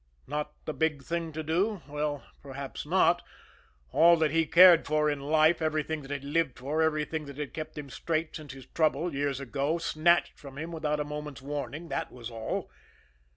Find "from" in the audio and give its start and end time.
10.39-10.57